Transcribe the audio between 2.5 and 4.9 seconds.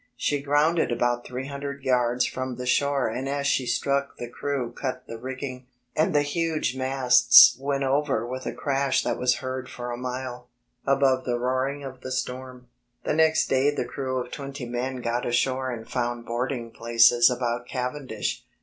the shore and as she struck the crew